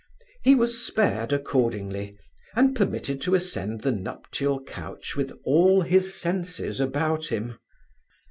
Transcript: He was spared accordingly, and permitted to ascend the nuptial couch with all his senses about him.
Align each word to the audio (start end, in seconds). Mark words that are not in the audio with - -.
He 0.41 0.55
was 0.55 0.83
spared 0.83 1.31
accordingly, 1.31 2.17
and 2.55 2.75
permitted 2.75 3.21
to 3.21 3.35
ascend 3.35 3.81
the 3.81 3.91
nuptial 3.91 4.63
couch 4.63 5.15
with 5.15 5.31
all 5.45 5.81
his 5.81 6.15
senses 6.15 6.79
about 6.81 7.27
him. 7.27 7.59